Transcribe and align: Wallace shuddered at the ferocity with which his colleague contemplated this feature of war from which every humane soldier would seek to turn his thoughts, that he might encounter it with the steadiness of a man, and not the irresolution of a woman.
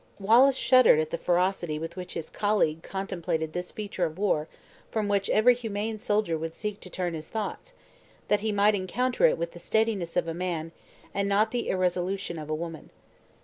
Wallace 0.19 0.55
shuddered 0.55 0.97
at 0.97 1.11
the 1.11 1.17
ferocity 1.19 1.77
with 1.77 1.95
which 1.95 2.15
his 2.15 2.31
colleague 2.31 2.81
contemplated 2.81 3.53
this 3.53 3.69
feature 3.69 4.03
of 4.03 4.17
war 4.17 4.47
from 4.89 5.07
which 5.07 5.29
every 5.29 5.53
humane 5.53 5.99
soldier 5.99 6.39
would 6.39 6.55
seek 6.55 6.79
to 6.79 6.89
turn 6.89 7.13
his 7.13 7.27
thoughts, 7.27 7.73
that 8.27 8.39
he 8.39 8.51
might 8.51 8.73
encounter 8.73 9.27
it 9.27 9.37
with 9.37 9.51
the 9.51 9.59
steadiness 9.59 10.17
of 10.17 10.27
a 10.27 10.33
man, 10.33 10.71
and 11.13 11.29
not 11.29 11.51
the 11.51 11.69
irresolution 11.69 12.39
of 12.39 12.49
a 12.49 12.55
woman. 12.55 12.89